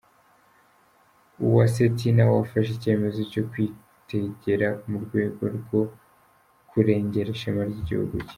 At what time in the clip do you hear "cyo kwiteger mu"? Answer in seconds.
3.33-4.97